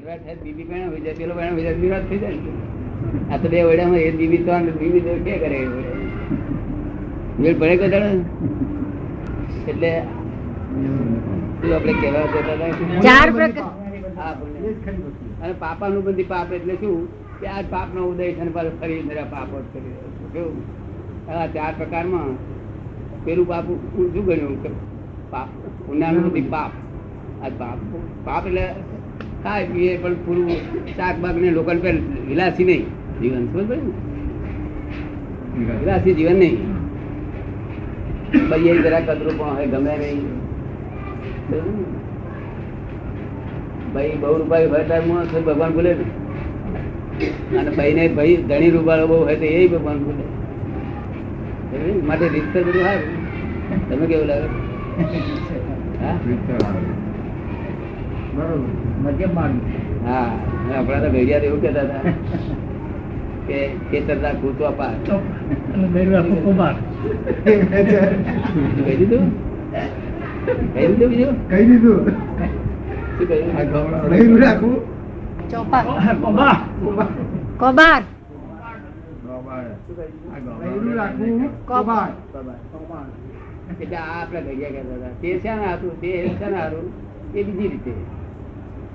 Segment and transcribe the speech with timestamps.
[0.00, 2.38] કડવાટ થાય બીબી પેણા હોય જાય પેલો પેણા હોય જાય નિરાશ થઈ જાય
[3.32, 5.66] આ તો બે વડામાં એ બીબી તો અને બીબી તો કે કરે એ
[7.54, 7.90] પડે કોઈ
[9.66, 9.90] એટલે
[11.60, 12.56] શું આપણે કહેવા જતા
[13.02, 13.68] ચાર પ્રકાર
[14.16, 14.74] હા, બોલે.
[15.42, 15.52] અને
[16.02, 17.08] બધી પાપ એટલે શું?
[17.40, 19.94] કે આ પાપ નો ઉદય છે પાછું ફરી પાપો જ કરી.
[20.32, 20.56] કેવું?
[21.30, 22.30] આ ચાર પ્રકારમાં
[23.24, 24.56] પેલું પાપ શું ગણ્યું?
[25.30, 25.48] પાપ
[25.88, 26.72] ઉનાળું બધી પાપ.
[27.42, 27.78] આ પાપ
[28.24, 28.66] પાપ એટલે
[29.44, 30.50] ખાય પીએ પણ પૂરું
[30.96, 31.70] શાકબાગ ને લોકો
[32.28, 32.84] વિલાસી નહીં.
[33.22, 33.78] જીવન સમજ ને?
[35.80, 36.58] વિલાસી જીવન નહીં.
[38.50, 40.24] ભાઈ જરા કદરું પણ હોય ગમે નહીં.
[43.94, 45.96] ભાઈ બહુ રૂપિયા હોય ત્યારે ભગવાન ભૂલે
[47.58, 50.24] અને ભાઈ ને ભાઈ ધણી રૂપાળો બહુ હોય તો એ ભગવાન ભૂલે.
[52.06, 53.02] માટે રીત બધું સારું
[53.88, 54.48] તમે કેવું લાગે?
[58.38, 58.89] હા?
[59.04, 59.56] મધ્યમ માર્ગ
[60.06, 60.28] હા
[60.76, 62.02] આપણા તો ભેડિયા એવું કહેતા હતા
[63.48, 63.58] કે
[63.90, 64.94] ખેતરના કૂચવા પાર.
[67.44, 69.26] કહી દીધું?
[70.74, 71.34] કહી દીધું બીજું?
[71.50, 72.00] કહી દીધું?
[75.58, 76.56] કોબાર.
[77.58, 78.02] કોબાર.
[83.80, 85.12] એટલે આ આપડે ભેગિયા કહેતા હતા.
[85.20, 85.94] તે શાના હતું?
[86.00, 86.08] તે
[86.40, 86.86] શાના હારું
[87.34, 87.92] એ બીજી રીતે.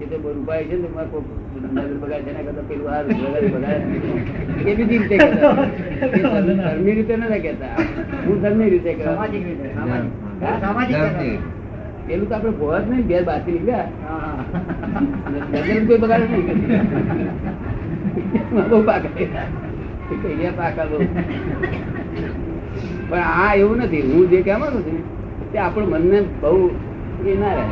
[0.01, 4.69] એ તો બહુ રૂપાય છે ને તમારે કોક છે એના કરતા પેલું હારું બગાડે બગાડે
[4.69, 5.49] એ બીજી રીતે કહેતા.
[5.49, 5.63] હતા.
[6.05, 7.65] એ ધર્મ- ધર્મી રીતે નતા કહેતા.
[8.27, 9.69] હું ધર્મી રીતે સામાજિક રીતે
[10.61, 11.39] સામાજિક.
[12.07, 13.87] પેલું તો આપડે ભોવા જ નહીં બે બાકી નીકળ્યા.
[15.87, 16.47] કોઈ બગાડે નહીં.
[18.69, 19.43] બહુ પાકા થયા.
[20.11, 21.05] એ કૈયા પાકા બહુ.
[23.09, 24.01] પણ આ એવું નથી.
[24.01, 25.15] હું જે કહેવા માંગુ છું
[25.51, 26.69] તે આપણું મનને બહુ
[27.23, 27.63] એ ના રહે.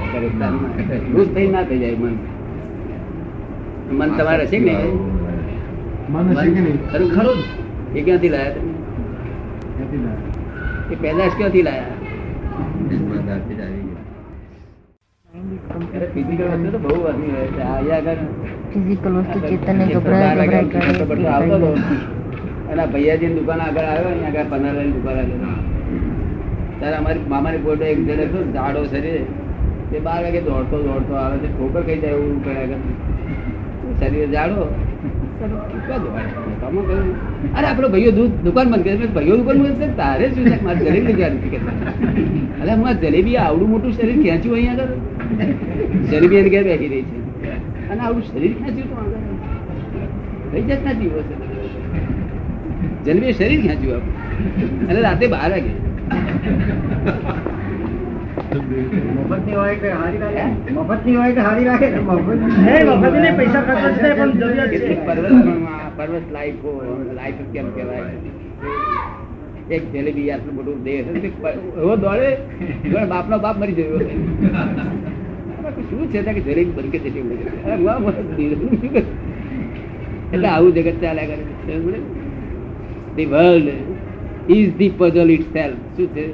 [1.13, 2.15] ખુશ થઈ ના થઈ જાય મન.
[3.97, 4.73] મન તમારે છે ને
[6.11, 6.77] મન છે કે નહીં?
[6.91, 7.39] ખરું ખરું
[7.95, 8.71] એ ક્યાંથી લાયા તમે
[10.91, 11.97] એ પેદાશ ક્યાંથી લાયા?
[18.71, 21.69] ફિઝિકલ વસ્તુ ગભરાય ગભરાય કરે
[22.71, 25.62] એના ભૈયાજી દુકાન આગળ આવ્યો અહીંયા આગળ પન્નાલાલની દુકાન આગળ.
[26.83, 29.19] ત્યારે અમારી મામાની પોટો એક જણ હતો જાડો શરીર
[29.89, 32.77] તે બાર વાગે દોડતો દોડતો આવે છે ઠોકર ખાઈ જાય એવું કર્યા કરે
[33.99, 34.65] શરીર જાડો.
[37.57, 40.57] અરે આપણો ભાઈઓ દૂધ દુકાન બંધ કરી ભાઈઓ દુકાન બંધ કરી તારે શું છે?
[40.65, 41.59] મારે જલેબી નથી કે
[42.61, 44.93] અરે મારે જલેબી આવડું મોટું શરીર ખેંચ્યું અહીંયા આગળ?
[46.11, 47.17] જલેબી એને ઘેર બેસી રહી છે.
[47.91, 49.21] અને આવડું શરીર ખેંચ્યું તો આગળ.
[50.51, 51.35] કઈ જાતના જીવો છે?
[53.07, 55.73] જલેબી શરીર ખેંચ્યું આપણે અને રાતે બાર વાગે.
[59.23, 60.43] મફતની હોય કે હારી રાખે?
[60.77, 61.99] મફતની હોય કે હારી રાખે ને?
[61.99, 62.51] મફતની.
[62.65, 64.73] નહીં, મફતની નહીં, પૈસા ખર્ચવા જ પણ જરૂરિયાત છે.
[64.77, 66.69] કેટલીક પર્વતમાં પર્વત લાઈફો
[67.17, 68.11] લાઈફ કેમ કહેવાય
[69.69, 70.99] એક જલેબી આટલું મોટું દેહ
[71.79, 72.37] એવો દોડે
[72.83, 74.05] જોડે બાપનો બાપ મરી ગયો અરે
[75.89, 76.89] શું છે કે જલેબી શું
[78.93, 79.03] કરે?
[80.33, 81.43] એટલે આવું જગત ચાલ્યા કરે
[83.15, 83.69] the world
[84.49, 86.25] is the puzzle itself શું છે?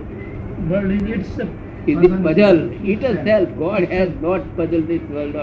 [1.88, 5.36] Is the puzzle it puzzle God God not puzzle puzzled this world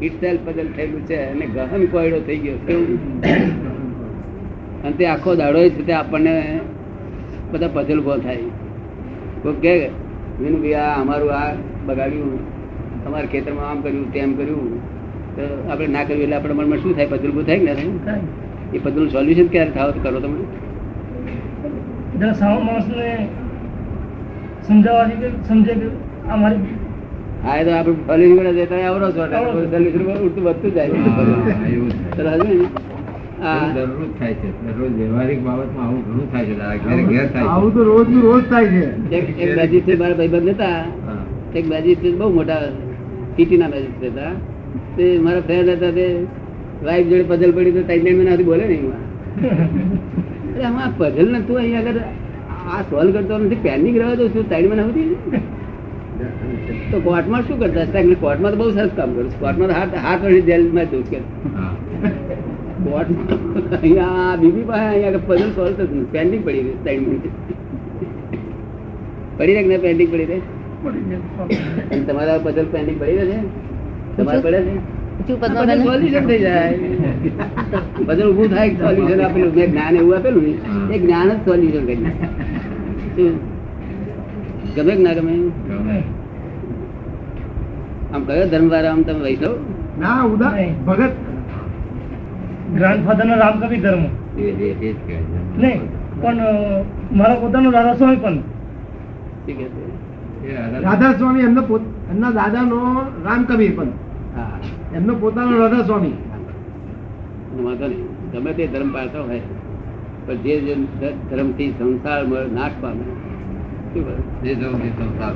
[0.00, 0.36] it all.
[0.36, 2.74] Puzzle થયેલું છે અને ગહન કોયડો થઈ ગયો છે.
[4.82, 6.60] અને તે આખો દાડો છે તે આપણને
[7.52, 8.36] બધા પઝલ ઊભો થાય.
[9.42, 9.86] કોઈ કે
[10.40, 11.54] વિનુ ભાઈ આ અમારું આ
[11.86, 12.38] બગાડ્યું.
[13.06, 14.82] અમારા ખેતરમાં આમ કર્યું તેમ કર્યું.
[15.36, 17.06] તો આપણે ના કર્યું એટલે આપણા મનમાં શું થાય?
[17.06, 18.16] પઝલ ઉભું થાય ના.
[18.74, 19.90] એ પઝલનું સોલ્યુશન ક્યારે થાવ?
[19.90, 20.67] તો કરો તમે.
[22.18, 23.08] જરા સાવ માણસને
[24.64, 25.88] સમજાવવાથી કે સમજે કે
[26.28, 26.76] આ મારી
[27.50, 29.24] એ તો આપણે સોલ્યુશન કરે તો આવરો છો.
[29.66, 30.90] સોલ્યુશન ઉડતું વધતું જાય
[32.16, 32.56] સરસ ને?
[33.40, 33.66] હા.
[33.74, 34.48] દરરોજ થાય છે.
[34.62, 36.54] દરરોજ વ્યવહારિક બાબતમાં આવું ઘણું થાય છે.
[36.86, 38.84] ઘેર ઘેર થાય આવું તો રોજનું રોજ થાય છે.
[39.12, 40.78] એક એક મેજિસ્ટ્રેટ મારા ભાઈબંધ હતા
[41.54, 42.62] એક મેજિસ્ટ્રેટ બહુ મોટા
[43.36, 44.32] સિટીના મેજિસ્ટ્રેટ હતા
[44.96, 46.06] તે મારા ફ્રેન્ડ હતા તે
[46.82, 48.84] વાઈફ જોડે પઝલ પડી તો ત્રણ ત્રણ બોલે નહીં
[50.64, 52.00] આમાં પઝલ નતું અહીંયા આગળ.
[52.68, 55.08] આ સોલ્વ કરતો નથી પેન્ડિંગ રહ્યો તો શું સાઈડમાં સુધી
[56.90, 57.84] તો કોર્ટમાં શું કરતા?
[57.84, 61.18] હતા કોર્ટમાં તો બહુ સરસ કામ કરું કોર્ટમાં હાથ હાથ વળી જેલમાં જવું છે
[61.56, 61.72] હા.
[63.76, 67.26] અહીંયા બીબી પાસે અહીંયા આગળ પઝલ સોલ્વ થતું પેન્ડિંગ પડી રહી ત્રણ મિનિટ
[69.38, 70.38] પડી રહે કે પેન્ડિંગ પડી રહે?
[72.06, 73.38] તમારા પઝલ પેન્ડિંગ પડી રહે છે?
[74.16, 74.74] તમારે પડે છે?
[78.48, 79.54] થાય સોલ્યુશન આપેલું.
[79.54, 81.96] મેં જ્ઞાન એવું આપેલું ને એ જ્ઞાન જ સોલ્યુશન કરી
[84.76, 85.32] ગમે કે ના ગમે?
[85.32, 86.02] ગમે.
[88.14, 89.56] આમ કયો ધર્મ વાળા આમ તમે વૈષ્ણવ?
[90.00, 90.52] ના ઉદા
[90.86, 91.10] ભગત.
[92.76, 94.04] ગ્રાન્ડફાધર ના રામકવિ ધર્મ?
[94.38, 95.58] એ એ- એ જ કહે છે.
[95.58, 95.80] નહીં
[96.22, 96.36] પણ
[97.12, 98.34] મારા પોતાનો દાદા સ્વામી પણ
[100.80, 103.86] રાધા- સ્વામી એમના પોત- એમના રામ રામકબીર પણ.
[104.94, 106.12] એમનો પોતાનો રાધા સ્વામી.
[107.62, 108.04] વાંધો નહીં.
[108.32, 109.40] ગમે તે ધર્મ પાડતો હોય.
[110.26, 110.74] પણ જે જે
[111.30, 113.06] ધર્મથી સંસાર નાશ પામે.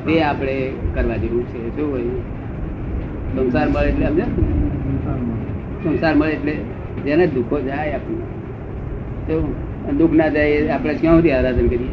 [0.07, 1.77] તે આપણે કરવા જેવું છે.
[1.77, 2.03] શું હોય?
[3.37, 4.25] સંસાર મળે એટલે સમજે
[5.85, 6.33] સંસાર મળે.
[6.33, 6.55] એટલે
[7.05, 8.27] જેને દુઃખો જાય આપણને.
[9.27, 9.99] શું?
[9.99, 11.93] દુઃખ ના જાય આપણે ક્યાં સુધી આરાધન કરીએ?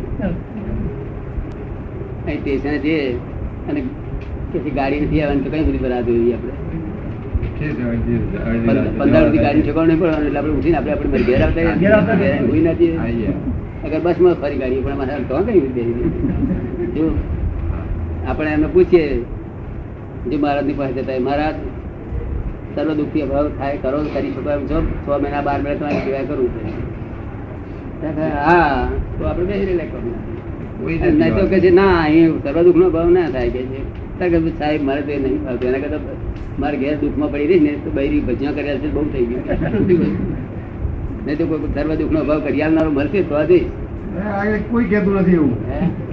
[2.25, 3.13] અહીં સ્ટેશને જઈએ
[3.69, 3.81] અને
[4.53, 6.68] પછી ગાડી નથી આવવાની તો કઈ સુધી બરાબર જોઈએ આપણે?
[7.59, 11.73] પંદર સુધી ગાડી ઠેકાણું નહીં પડવાનું એટલે આપણે ઉઠીને આપણે આપણે ઘેર આવતા.
[11.81, 13.31] ઘેર આવતા ઘેર ઊંઘી ના જઈએ.
[13.85, 15.61] અગર બસમાં ફરી ગાડી પણ અમારે તો કઈ
[16.95, 17.05] જો
[18.27, 19.03] આપણે એમને પૂછીએ
[20.29, 21.57] જે મહારાજની પાસે જતા મહારાજ
[22.73, 24.77] સર્વ દુઃખી અભાવ થાય કરો કરી શકો એમ છો?
[25.03, 26.51] છ મહિના બાર મહિના તમારે સેવા કરવું
[28.01, 28.09] છે
[28.47, 28.79] હા
[29.17, 29.87] તો આપણે બેસી રહેલા.
[31.19, 33.49] નહીં તો કે છે ના અહીં સર્વ દુઃખ નો ભાવ ના થાય.
[33.51, 33.61] કે
[34.39, 36.28] છે સાહેબ મારે તો એ નહીં ભાવતું એના કરતા
[36.59, 39.43] મારે ઘેર દુઃખમાં પડી રહી ને તો બૈરી ભજ્યા કર્યા છે બહુ થઈ ગયું.
[41.25, 43.65] નહીં તો કોઈ સર્વ દુઃખ નો ભાવ કરી આવનારો મળશે તો આજે.
[44.71, 45.53] કોઈ કહેતું નથી એવું.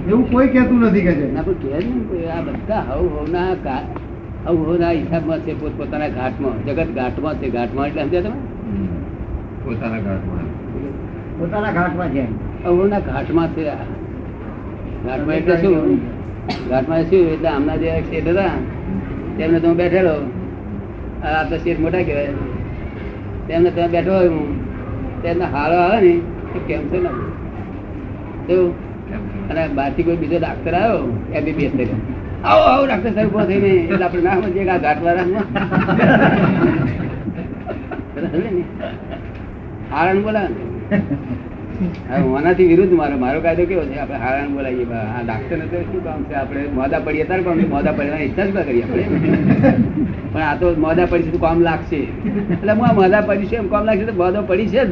[0.09, 3.87] એવું કોઈ કહેતું નથી કે ના પણ કહે આ બધા હવ હવના ગા-
[4.45, 8.35] હવ હવના હિસાબમાં છે પોતપોતાના ઘાટમાં જગત ઘાટમાં છે ઘાટમાં એટલે સમજ્યા તમે?
[9.65, 10.45] પોતાના ઘાટમાં.
[11.39, 12.21] પોતાના ઘાટમાં છે
[12.65, 13.63] હવ ઘાટમાં છે
[15.07, 15.99] ઘાટમાં એટલે શું?
[16.69, 17.19] ઘાટમાં શું?
[17.19, 18.76] એટલે આમના જે શેઠ હતા.
[19.37, 20.15] તેમને તો હું બેઠેલો.
[21.23, 22.33] આ તો શેઠ મોટા કહેવાય.
[23.47, 24.47] તેમને ત્યાં બેઠો હોય હું.
[25.21, 26.13] તેમને હારો આવે ને,
[26.53, 26.75] તો છે
[27.05, 27.11] ને?
[28.49, 28.71] એવું
[29.49, 31.01] અને બહારથી કોઈ બીજો ડાક્ટર આવ્યો
[31.33, 31.95] એમબીબીએસ થઈને
[32.45, 33.69] આવો આવો ડાક્ટર સાહેબ ઊભો થઈને.
[33.83, 35.27] એટલે આપણે ના સમજીએ કે આ ઘાટવાળા
[39.91, 40.53] હારણ બોલાવે
[42.57, 43.97] વિરુદ્ધ મારો મારો કાયદો કેવો છે?
[43.99, 46.33] આપણે હારણ બોલાવીએ આ ડાક્ટર ને શું કામ છે?
[46.33, 49.03] આપણે મોદા પડીએ ત્યારે પણ મોદા પડવાની ઈચ્છા જ ના કરીએ આપણે.
[50.33, 51.95] પણ આ તો મોદા પડી તો કામ લાગશે.
[51.95, 54.89] એટલે હું આ મોદા પડી છે, એમ કામ લાગશે તો મોદો પડી છે જ.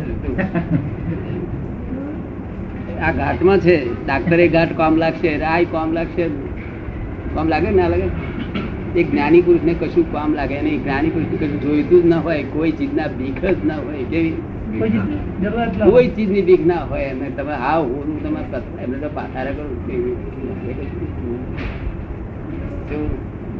[3.01, 4.05] આ ઘાટમાં છે.
[4.05, 6.27] ડાક્ટરે ઘાટ કામ લાગશે આ કામ લાગશે.
[7.35, 8.07] કામ લાગે ના લાગે?
[8.99, 10.83] એક જ્ઞાની પુરુષને કશું કામ લાગે નહીં.
[10.83, 14.33] જ્ઞાની પુરુષને કશું જોઈતું જ ના હોય, કોઈ ચીજના ભીખ જ ના હોય, કેવી?
[14.79, 18.39] કોઈ ચીજની ની ભીખ ના હોય અને તમે આ હું તમે
[18.83, 19.71] એમને તો પાથારે કરું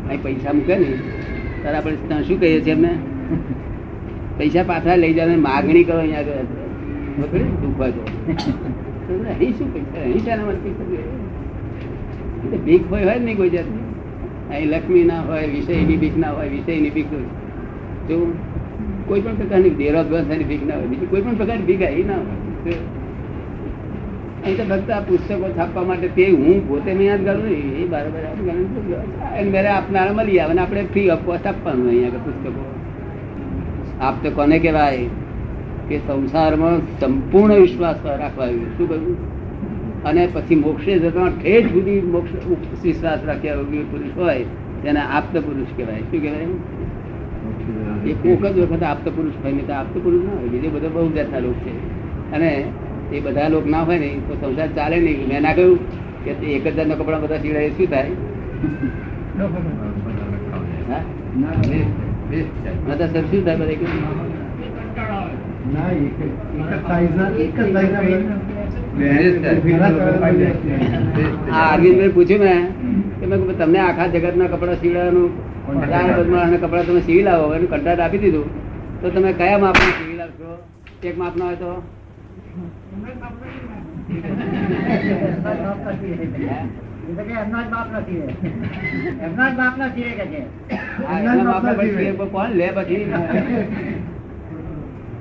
[0.09, 0.87] અહીં પૈસા મૂકે ને
[1.61, 2.91] ત્યારે આપણે ત્યાં શું કહીએ છીએ એમને?
[4.37, 7.39] પૈસા પાછા લઈ જાવ માગણી કરો અહીંયા આગળ?
[7.61, 8.01] દુખવા જો
[9.29, 10.69] અહીં શું પૈસા અહીં શાના માટે
[12.65, 13.85] બીક હોય હોય નહીં કોઈ જાતની.
[14.49, 17.07] અહીં લક્ષ્મી ના હોય, વિષયની બીક ના હોય, વિષયની બીક
[18.09, 18.17] જો
[19.07, 19.73] કોઈ પણ પ્રકારની
[20.09, 22.77] ગ્રંથની ભીખ ના હોય, બીજી કોઈ પણ પ્રકારની ભીખ આવી ના હોય
[24.45, 27.85] અહીં તો ફક્ત આ પુસ્તકો છાપવા માટે તે હું પોતે મેં યાદ કરું નહીં એ
[27.93, 28.23] બરાબર
[29.53, 32.61] મેરે આપનારા મળી આવે અને આપણે ફ્રી ઓફ કોસ્ટ અહીંયા પુસ્તકો.
[34.01, 35.07] આપ તો કોને કહેવાય
[35.89, 39.17] કે સંસારમાં સંપૂર્ણ વિશ્વાસ રાખવા જોઈએ શું કહ્યું?
[40.05, 42.31] અને પછી મોક્ષે જતા ઠેઠ સુધી મોક્ષ
[42.83, 43.55] વિશ્વાસ રાખ્યા
[43.91, 44.43] પુરુષ હોય,
[44.83, 46.47] તેને આપ્ત પુરુષ કહેવાય, શું કહેવાય?
[48.05, 50.49] એ કોક જ વખત આપતો પુરુષ હોય ને તો આપતો પુરુષ ના હોય.
[50.49, 51.73] બીજે બધા બહુ જાતના લોક છે.
[52.31, 52.51] અને
[53.11, 55.27] એ બધા લોક ના હોય ને તો સંસાર ચાલે નહીં.
[55.29, 55.79] મેં ના કહ્યું
[56.25, 58.11] કે એક હજાર ના કપડા બધા સીવડાય શું થાય.
[62.87, 63.55] બધા સર શું બધા
[72.15, 72.61] પૂછ્યું મેં
[73.19, 77.45] કે તમને આખા જગત ના કપડા સીવડાવવાનું ચાર બદમાળના કપડા તમે સીવી લાવો.
[77.55, 78.47] એનું કંટાટ આપી દીધું.
[79.01, 80.49] તો તમે કયા માપનું સીવી લાવશો?
[81.03, 81.71] એક માપના હોય તો?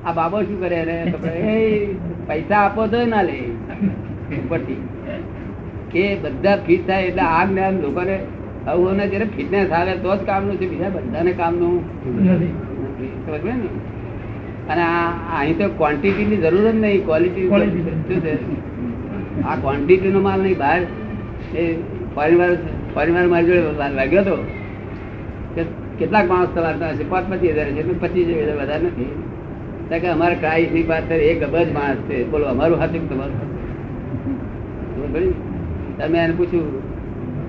[0.06, 0.78] આ બાબો શું કરે
[1.54, 1.58] એ
[2.28, 3.38] પૈસા આપો તો ના લે.
[4.38, 4.80] ઉપરથી.
[5.94, 8.16] એ બધા ફિટ થાય એટલે આ જ્ઞાન લોકોને
[8.66, 11.74] આવું જયારે ફિટનેસ આવે તો જ કામનું છે બીજા બધાને કામનું
[12.18, 12.52] નથી
[13.42, 13.68] ને?
[14.68, 17.48] અને આ અહીં તો ક્વોન્ટિટી ની જરૂર જ નહીં ક્વોલિટી.
[17.48, 18.34] શું છે
[19.44, 20.80] આ ક્વોન્ટિટી નો માલ નહીં બહાર
[21.54, 21.64] એ
[22.14, 22.50] પરિવાર
[22.94, 24.36] પરિવાર મારી જોડે લાગ્યો હતો
[25.54, 25.62] કે
[25.98, 29.10] કેટલાક માણસ તમારે છે પાંચ પચીસ હજાર છે પચીસ હજાર વધારે નથી
[29.90, 33.40] કારણ કે અમારે ની પાસે એક અબજ માણસ છે બોલો અમારું હાથે તમારું?
[35.98, 36.68] તમે એને પૂછ્યું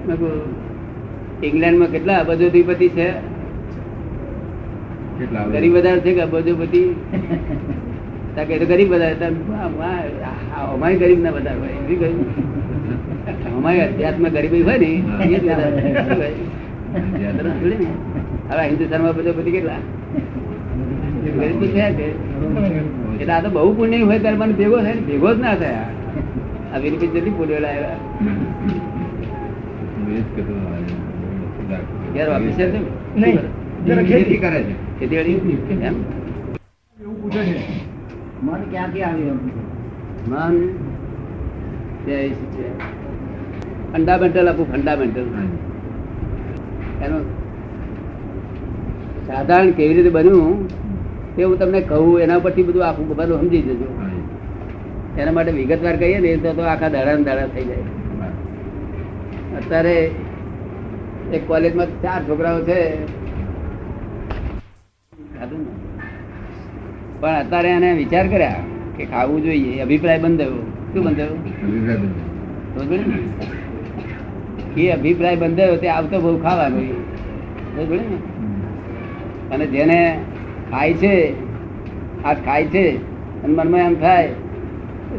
[0.07, 0.64] મેં કહ્યું
[1.43, 3.07] ઇંગ્લેન્ડમાં કેટલા અબજોધિપતિ છે?
[5.51, 6.81] ગરીબ વધારે છે કે અબજોપતિ
[8.47, 9.27] કે તો ગરીબ વધારે
[10.65, 12.19] અમારી ગરીબ ના વધારે હોય એવી ગરીબ.
[13.57, 15.47] અમારી અધ્યાત્મ ગરીબી હોય ને એ જ
[18.49, 19.79] હવે હિન્દુસ્તાનમાં અબજોપતિ કેટલા?
[21.35, 21.81] ગરીબી છે
[23.19, 25.83] એટલે આ તો બહુ પુણ્ય હોય ત્યારે મને ભેગો થાય ભેગો જ ના થાય.
[26.73, 27.99] આ વિનપી જલ્દી પુણ્ય લાવ્યા?
[32.15, 32.79] યાર ઓફિસર છે
[33.21, 33.37] નહીં
[34.09, 34.73] ખેતી કરે છે?
[34.99, 35.35] ખેતીવાડી?
[35.87, 35.95] એમ?
[36.97, 37.57] એવું પૂછે છે.
[38.43, 39.39] મન ક્યાંથી આવ્યું
[40.31, 40.55] મન.
[43.91, 45.25] ફંડામેન્ટલ આપું ફંડામેન્ટલ.
[47.05, 47.23] એનું
[49.27, 50.51] સાધારણ કેવી રીતે બન્યું
[51.35, 53.89] તે હું તમને કહું એના પરથી બધું આખું બધું સમજી જજો.
[55.21, 57.83] એના માટે વિગતવાર કહીએ ને તો તો આખા દાડા ને દાડા થઈ જાય.
[59.57, 59.95] અત્યારે
[61.33, 63.05] એક કોલેજમાં ચાર છોકરાઓ છે.
[67.19, 68.55] પણ અત્યારે એને વિચાર કર્યા
[68.97, 69.81] કે ખાવું જોઈએ.
[69.81, 70.59] અભિપ્રાય બંધાયો.
[70.93, 71.37] શું બંધાયો.
[72.73, 74.81] સમજ પડી ને?
[74.81, 76.81] એ અભિપ્રાય બંધાયો તે આવતો બહુ ખાવાનો.
[79.51, 79.99] અને જેને
[80.71, 81.13] ખાય છે
[82.23, 82.97] આ ખાય છે
[83.43, 84.29] અને મનમાં એમ થાય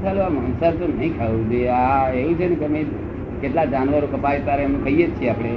[0.05, 1.69] ચાલો આ માંસાહાર તો નહીં ખાવું જોઈએ.
[1.69, 2.81] આ એવું છે ને તમે
[3.41, 5.53] કેટલા જાનવરો કપાય તારે એમ ખાઈએ જ છીએ આપણે.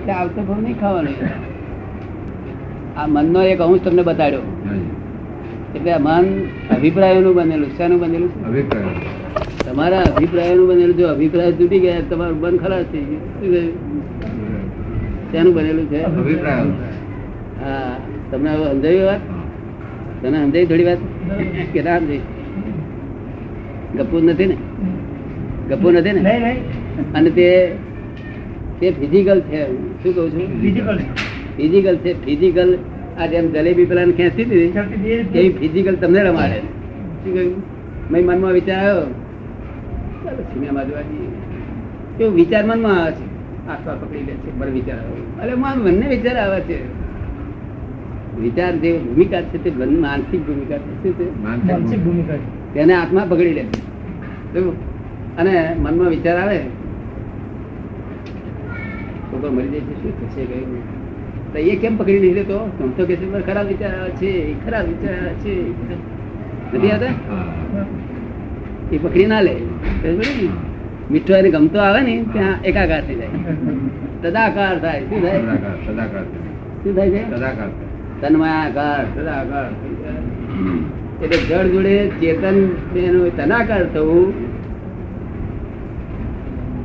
[0.00, 1.10] એટલે આવતો ભાવ નહીં ખાવાનો.
[2.96, 4.42] આ મનનો એક અંશ તમને બતાડ્યો.
[5.74, 6.24] એટલે મન
[6.76, 8.46] અભિપ્રાયોનું બનેલું શાનું બનેલું?
[8.46, 8.86] અભિપ્રાય.
[9.66, 13.04] તમારા અભિપ્રાયોનું બનેલું જો અભિપ્રાય તૂટી ગયા તમારું મન ખરાબ થઈ
[13.40, 13.68] ગયું.
[15.32, 16.02] શાનું બનેલું છે?
[16.02, 16.64] અભિપ્રાય.
[17.60, 17.94] હા
[18.30, 19.22] તમને હવે સમજાયું વાત?
[20.22, 20.98] તને સમજાવી થોડી વાત?
[21.72, 22.22] કે ના સમજાવી
[23.96, 24.56] ગપુ નથી ને?
[25.68, 26.20] ગપુ નથી ને?
[26.20, 26.60] નહીં નહીં.
[27.14, 27.46] અને તે
[28.80, 30.60] તે ફિઝિકલ છે શું કહું છું?
[30.60, 30.98] ફિઝિકલ
[31.56, 32.78] ફિઝિકલ છે ફિઝિકલ
[33.18, 36.58] આ જેમ જલેબી પેલા ખેંચતી હતી એ ફિઝિકલ તમને રમાડે.
[36.58, 37.62] શું કહ્યું?
[38.10, 39.14] મેં મનમાં વિચાર આવ્યો.
[40.24, 41.26] ચાલો સિનેમા જોવા જઈએ.
[42.18, 43.24] કેવું વિચાર મનમાં આવે છે.
[43.68, 45.42] આસપાસ પકડી લે છે પણ વિચાર આવે.
[45.42, 46.84] અરે મારા મનને વિચાર આવે છે.
[48.40, 51.12] વિચાર જે ભૂમિકા છે તે મન- માનસિક ભૂમિકા છે.
[51.12, 51.42] છે?
[51.42, 52.74] માનસિક ભૂમિકા છે.
[52.74, 54.60] તેને આત્મા પકડી લે છે.
[55.36, 56.79] અને મનમાં વિચાર આવે
[59.30, 60.64] છોકરો મરી છે શું થશે કઈ
[61.52, 62.58] તો એ કેમ પકડી લીધે તો?
[62.58, 63.14] આમ તો કે
[63.46, 64.30] ખરાબ વિચાર છે
[64.64, 65.54] ખરાબ વિચાર છે.
[66.74, 67.14] નથી આવતા?
[68.92, 69.54] એ પકડી ના લે?
[71.10, 73.28] મીઠો એને ગમતો આવે ને ત્યાં એકાકાર થઈ જાય.
[74.22, 75.00] તદાકાર થાય.
[75.00, 75.40] શું થાય?
[76.82, 77.22] શું થાય છે?
[78.20, 79.68] તન્મયાકાર તદાકાર
[81.22, 82.56] એટલે જળ જોડે ચેતન
[82.96, 84.28] એનું તનાકાર થવું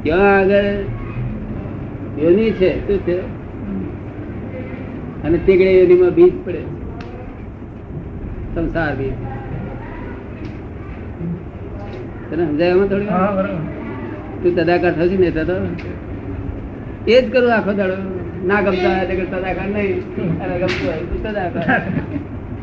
[0.03, 0.67] ત્યાં આગળ
[2.21, 3.17] યોની છે શું છે?
[5.23, 6.61] અને તેગડે યોનીમાં બીજ પડે.
[8.55, 9.15] સંસાર બીજ.
[12.29, 13.09] તને સમજાય થોડી
[14.43, 15.55] તું તદાકાર થશે ને તો
[17.07, 17.97] એ જ કરું આખો દાડો.
[18.47, 19.97] ના ગમતા હોય તદાકાર નહીં.
[20.43, 21.81] અને ગમતું હોય તું તદાકાર.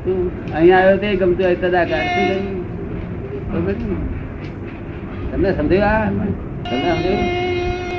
[0.04, 0.18] તું
[0.54, 2.04] અહીંયા આવ્યો તે ગમતું હોય તદાકાર.
[2.14, 3.96] શું?
[5.30, 6.10] તમને સમજાયું આ?
[6.68, 7.28] તમને સમજાયું?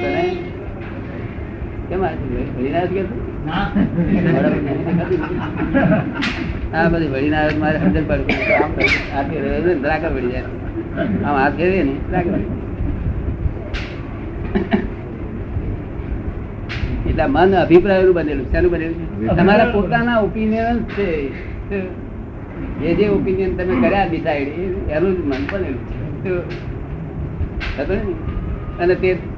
[0.01, 0.52] તને?
[1.93, 2.05] કેમ
[6.75, 6.89] આ
[7.33, 8.53] આવે મારે સમજણ પડે.
[8.53, 8.71] આમ.
[9.15, 10.41] હાથ ને વળી જાય.
[11.23, 11.91] આમ હાથ ફેરવીએ ને.
[17.09, 21.29] એટલે મન અભિપ્રાયનું બનેલું શાનું બનેલું તમારા પોતાના ઓપિનિયન છે.
[22.79, 24.47] જે જે ઓપિનિયન તમે કર્યા ડિસાઈડ
[24.89, 26.03] એનું જ મન બનેલું છે.
[27.87, 28.01] તો ને?
[28.83, 29.32] અને તે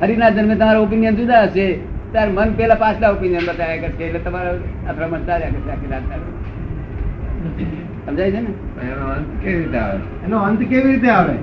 [0.00, 1.66] હરિના જન્મે તમારા ઓપિનિયન જુદા હશે.
[2.12, 4.54] ત્યારે મન પેલા પાછલા ઓપિનિયન બતાવ્યા કરશે એટલે તમારા
[4.90, 6.04] અથડામણ ચાલ્યા કરશે આખી રાત
[8.06, 8.50] સમજાય છે ને?
[8.86, 9.98] એનો અંત કેવી રીતે આવે?
[10.26, 11.34] એનો અંત કેવી રીતે આવે?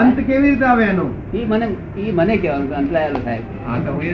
[0.00, 1.06] અંત કેવી રીતે આવે એનો?
[1.34, 1.66] ઈ મને
[2.02, 4.12] ઈ મને કહેવાનું અંત લાયેલો સાહેબ હા તો એ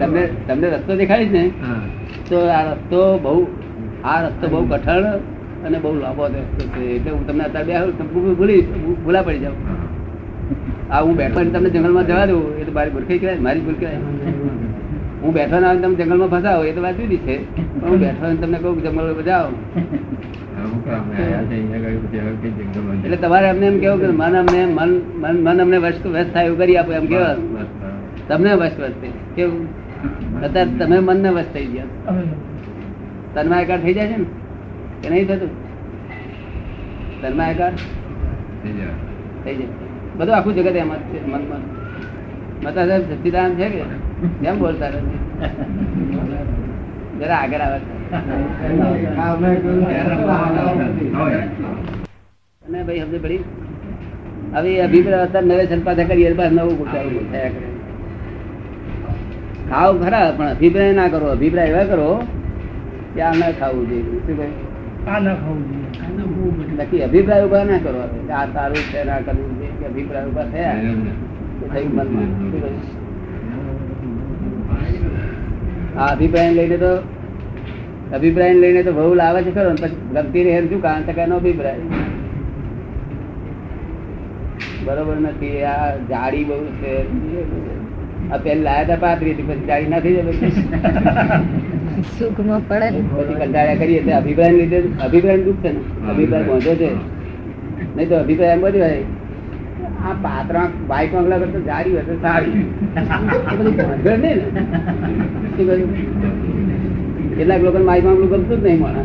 [0.00, 1.44] તમને તમને રસ્તો દેખાડીશ ને?
[2.28, 3.34] તો આ રસ્તો બહુ
[4.04, 5.06] આ રસ્તો બહુ કઠણ
[5.66, 8.04] અને બહુ લાંબો રસ્તો છે એટલે હું તમને અત્યારે બે
[8.38, 8.62] ભૂલી
[9.04, 9.58] ભૂલા પડી જાઉં.
[10.90, 13.96] આ હું બેઠો તમને જંગલમાં જવા દઉં એ તો મારી ભૂલ કહેવાય મારી ભૂલ કહેવાય.
[15.22, 17.36] હું બેઠો ના તમે જંગલમાં ફસાવો એ તો વાત જુદી છે.
[17.80, 19.54] પણ હું બેઠો તમને કહું જંગલ જંગલમાં
[23.04, 26.46] એટલે તમારે અમને એમ કેવું કે મન અમને મન મન મન અમને વસ્ત વ્યસ્ત થાય
[26.46, 27.36] એવું કરી આપો એમ કેવા.
[28.28, 29.04] તમને વસ્ત વસ્ત.
[29.36, 29.66] કેવું?
[30.42, 32.14] અત્યારે તમે મનને વસ્ત થઈ ગયા.
[33.34, 34.24] તન્માયકાર થઈ જાય છે ને?
[35.02, 35.50] કે નહીં થતું?
[37.22, 37.72] તન્માયકાર
[38.62, 38.86] થઈ જાય.
[39.44, 39.87] થઈ જાય.
[40.18, 41.62] બધું આખું જગત એમ જ છે, મનમાં.
[42.64, 43.02] મતા સાહેબ
[43.54, 43.82] છે કે?
[44.42, 45.20] કેમ બોલતા નથી?
[47.20, 47.80] જરા આગળ આવે.
[52.62, 53.42] અને ભાઈ, સમજ પડી?
[54.54, 57.68] હવે અભિપ્રાય અત્યારે નવે પાછા કરીએ, બસ નવું ગુટાવું થયા કરે.
[59.70, 62.08] ખાવ ખરા, પણ અભિપ્રાય ના કરો, અભિપ્રાય એવા કરો
[63.14, 64.02] કે આ ના ખાવું જોઈએ.
[64.02, 64.54] શું કહ્યું?
[65.08, 66.76] આ ના ખાવું જોઈએ.
[66.76, 68.00] બાકી અભિપ્રાય ઊભા ના કરો
[68.32, 70.74] આ સારું છે ના કરવું અભિપ્રાય ઊભા થયા.
[71.74, 72.28] થયું મનમાં.
[75.98, 76.90] આ અભિપ્રાય લઈને તો
[78.14, 80.82] અભિપ્રાય લઈને તો બહુ લાવે છે ખરો પછી ગમતી રહે ને શું?
[80.82, 81.80] કારણ છે કે એનો અભિપ્રાય.
[84.84, 85.64] બરોબર નથી.
[85.64, 86.94] આ જાડી બહુ છે.
[88.32, 90.18] આ પેલા લાયા હતા પાત્રી હતી પછી જાડી નથી જ
[92.18, 93.00] સુખમાં પડે ને.
[93.12, 95.80] પછી કંટાળ્યા કરીએ તો અભિપ્રાય લીધે અભિપ્રાય દુઃખ છે ને.
[96.10, 96.90] અભિપ્રાય પહોંચો છે.
[97.96, 99.02] નહીં તો અભિપ્રાય એમ બધું હોય.
[100.06, 100.54] આ પાત્ર
[100.88, 102.62] બાઈક વાંગલા કરતા જાડી હોય તો સારી.
[103.58, 104.46] ભણગડ નહીં ને?
[107.36, 109.02] કેટલાક લોકો બાઈક વાંગલું ગમતું જ નહીં મળે.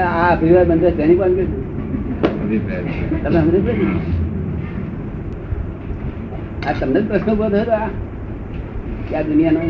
[0.00, 1.62] આ અભિપ્રાય બંધ તેની પણ કીધું
[3.24, 3.60] તમે સમજો
[6.66, 7.88] આ તમને જ પ્રશ્ન ઊભો થયો આ.
[9.08, 9.60] કે આ દુનિયાનો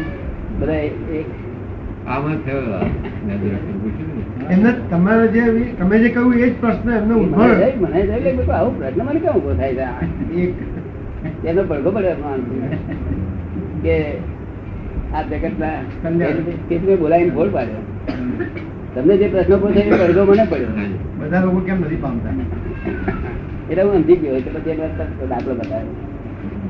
[0.60, 0.80] બધા
[1.18, 1.28] એક.
[3.82, 5.42] પૂછ્યું તમારે જે
[5.78, 8.00] તમે જે કહ્યું એ જ પ્રશ્ન એમને મને
[8.34, 9.86] ઊભો આવો પ્રશ્ન મને કેમ ઊભો થાય છે?
[11.48, 12.12] એનો પડઘો પડે.
[13.82, 13.96] કે
[15.14, 15.72] આ જગતના
[16.02, 16.96] કલ્યાણ.
[16.96, 17.82] બોલાવીને ભોળ પાડ્યો
[18.94, 20.72] તમને જે પ્રશ્ન પૂછે એ પડઘો મને પડ્યો.
[21.18, 22.32] બધા લોકો કેમ નથી પામતા?
[23.70, 24.86] એટલે હું સમજી ગયો એટલે પછી એને
[25.28, 25.94] દાખલો બતાવ્યો.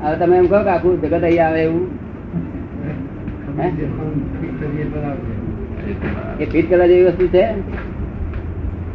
[0.03, 2.04] હવે તમે એમ કહો કે આખું જગત અહીંયા આવે એવું?
[3.55, 3.57] એ
[6.51, 7.43] ફિટ કરવા જેવી વસ્તુ છે?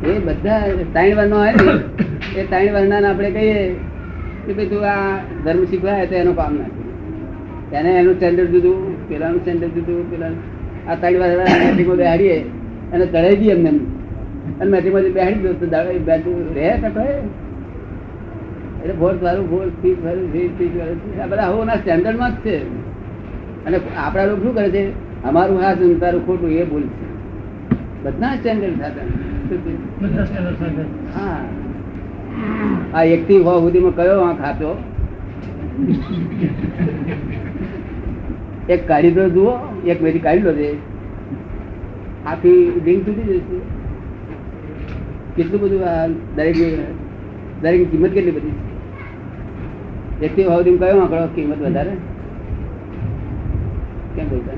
[0.08, 0.64] એ બધા
[0.94, 1.74] ત્રણ વાર હોય ને,
[2.38, 3.58] એ ત્રણ વારના આપણે કહીએ
[4.44, 4.96] કે ભાઈ તું આ
[5.44, 6.72] ધર્મ શીખવાય તો એનું કામ નથી.
[7.78, 10.34] એને એનું સ્ટેન્ડર્ડ જુદું પેલાનું સ્ટેન્ડર્ડ જુદું પેલા
[10.88, 12.36] આ ત્રણ વર્ણ મેટ્રિકમાં બેહાડીએ
[12.92, 13.70] અને ચડાવી દઈએ એમને
[14.60, 17.02] અને મેટ્રિકમાંથી બેહાડી દો, તો દાડે બેઠું રહે કટો
[18.82, 22.56] એટલે વાળું ફોર્થ ફિફ્થ વાળું ફિફ્થ ફિફ્થ વાળું, આ બધા હોના સ્ટેન્ડર્ડમાં જ છે.
[23.66, 24.82] અને આપણા લોકો શું કરે છે?
[25.24, 27.04] અમારું હા છે, તારું ખોટું એ ભૂલ છે.
[28.04, 29.02] બધા સ્ટેન્ડર્ડ સાથે.
[31.14, 31.40] હા.
[32.94, 34.70] આ એક થી સો સુધીમાં કયો વાંક ખાતો
[38.68, 39.52] એક કાઢી દો જુઓ.
[39.86, 40.68] એક મેરી કાઢી લો છે
[42.24, 43.58] આખી રિંગ તૂટી જશે.
[45.36, 46.04] કેટલું બધું આ
[46.36, 46.56] દરેક
[47.60, 48.56] દરેક કિંમત કેટલી બધી?
[50.20, 51.94] એક થી હોવા સુધીમાં કયો આંકડો કિંમત વધારે?
[54.20, 54.56] કેમ બોલતા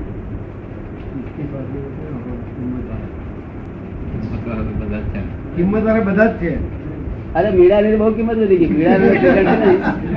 [4.25, 5.21] મતલબ બધા જ છે.
[5.55, 6.51] કિંમત વાળા બધા જ છે.
[7.35, 8.69] અરે મીડા બહુ કિંમત વધી ગઈ.
[8.71, 8.95] મીડા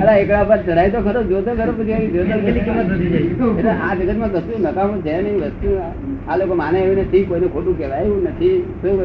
[0.03, 3.73] અરે એકડા પર ચડાય તો ખરો જોતો ખરો પછી જોતો કેટલી કિંમત વધી જાય એટલે
[3.79, 5.37] આ જગતમાં કશું નકામું છે નહીં.
[5.43, 5.69] વસ્તુ
[6.27, 8.55] આ લોકો માને એવું નથી કોઈને ખોટું કહેવાય એવું નથી.
[8.81, 8.95] શું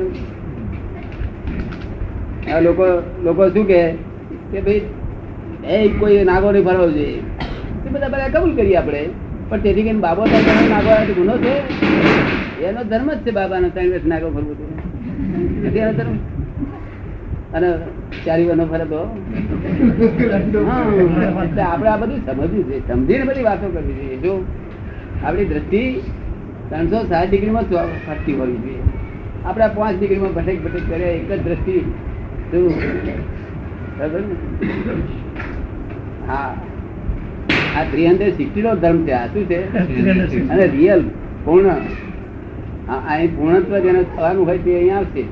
[2.48, 2.86] આ લોકો
[3.24, 3.80] લોકો શું કે
[4.52, 4.82] કે ભાઈ
[5.74, 7.20] એ કોઈ નાગો નહીં ફરવો જોઈએ.
[7.86, 9.02] એ બધા બધા કબૂલ કરીએ આપણે.
[9.52, 11.54] પણ તેથી કરીને બાબો થાય તો નાગો ગુનો છે.
[12.64, 14.64] એનો ધર્મ જ છે બાબાનો, ત્રણ વર્ષ નાગો ફરવું તો
[15.68, 16.14] નથી એનો ધર્મ.
[17.54, 17.68] અને
[18.26, 19.00] ચારી વનો ફરે તો
[21.62, 22.88] આપણે આ બધું સમજવું છે.
[22.88, 24.16] સમજીને બધી વાતો કરવી જોઈએ.
[24.16, 24.32] જો
[25.24, 25.82] આપણી દ્રષ્ટિ
[26.68, 27.64] ત્રણસો સાત ડિગ્રીમાં
[28.06, 28.82] ફરતી હોવી જોઈએ.
[29.44, 31.78] આપણે પાંચ ડિગ્રીમાં ભટેક ભટેક કરે એક જ દ્રષ્ટિ.
[32.50, 32.70] શું?
[36.28, 36.56] હા.
[37.76, 39.12] આ થ્રી હંડ્રેડ સિક્સટી નો ધર્મ છે.
[39.12, 40.48] આ શું છે?
[40.48, 41.04] અને રિયલ
[41.44, 41.68] પૂર્ણ.
[43.08, 45.22] અહીં પૂર્ણત્વ જેને થવાનું હોય તે અહીંયા આવશે.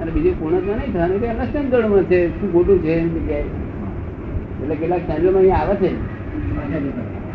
[0.00, 2.40] અને બીજું પૂર્ણત્વ નહીં થવાનું એમના ધર્મ છે.
[2.40, 5.90] શું ખોટું છે એમ જગ્યાએ એટલે કેટલાક સાંજોમાં અહીંયા આવે છે.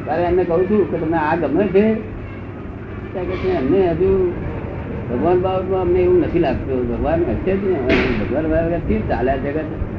[0.06, 1.86] ત્યારે એમને કહું છું કે તમને આ ગમે છે?
[3.58, 4.34] અમને હજુ
[5.10, 6.80] ભગવાન બાબતમાં અમને એવું નથી લાગતું.
[6.90, 7.80] ભગવાન હશે જ ને.
[8.22, 9.95] ભગવાન બાબત ચાલ્યા જગત.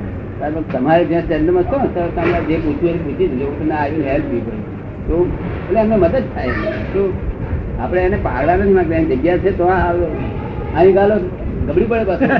[0.73, 4.53] તમારે જ્યાં સ્ટેન્ડમાં છો ને તમે જે પૂછ્યું પૂછી દેજો તમને આવી હેલ્પ પડે
[5.07, 5.17] તો
[5.69, 6.53] એટલે એમને મદદ થાય.
[6.93, 7.03] તો
[7.81, 10.11] આપણે એને પાડવા નથી માંગતા એની જગ્યા છે તો આ આવ્યો
[10.77, 11.17] અહીં ગાલો
[11.67, 12.31] ગબડી પડે પાછું.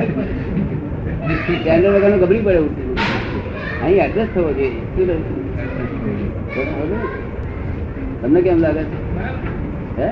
[1.39, 2.89] સ્ટેન્ડર વગરનું ગબડી પડે ઉઠી
[3.85, 4.83] અહીં એડજસ્ટ થવો જોઈએ.
[4.97, 5.11] શું?
[8.23, 8.99] તમને કેમ લાગે છે?
[9.99, 10.09] હે?